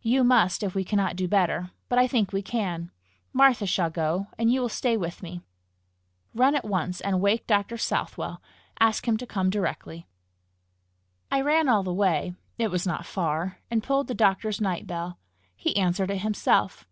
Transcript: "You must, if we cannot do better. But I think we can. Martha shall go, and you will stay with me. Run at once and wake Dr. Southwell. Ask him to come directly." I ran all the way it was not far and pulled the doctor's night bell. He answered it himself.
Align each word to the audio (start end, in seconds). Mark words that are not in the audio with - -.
"You 0.00 0.24
must, 0.24 0.64
if 0.64 0.74
we 0.74 0.82
cannot 0.82 1.14
do 1.14 1.28
better. 1.28 1.70
But 1.88 1.96
I 2.00 2.08
think 2.08 2.32
we 2.32 2.42
can. 2.42 2.90
Martha 3.32 3.64
shall 3.64 3.90
go, 3.90 4.26
and 4.36 4.52
you 4.52 4.60
will 4.60 4.68
stay 4.68 4.96
with 4.96 5.22
me. 5.22 5.40
Run 6.34 6.56
at 6.56 6.64
once 6.64 7.00
and 7.00 7.20
wake 7.20 7.46
Dr. 7.46 7.76
Southwell. 7.76 8.42
Ask 8.80 9.06
him 9.06 9.16
to 9.18 9.24
come 9.24 9.50
directly." 9.50 10.08
I 11.30 11.42
ran 11.42 11.68
all 11.68 11.84
the 11.84 11.94
way 11.94 12.34
it 12.58 12.72
was 12.72 12.88
not 12.88 13.06
far 13.06 13.60
and 13.70 13.84
pulled 13.84 14.08
the 14.08 14.14
doctor's 14.14 14.60
night 14.60 14.84
bell. 14.88 15.20
He 15.54 15.76
answered 15.76 16.10
it 16.10 16.22
himself. 16.22 16.84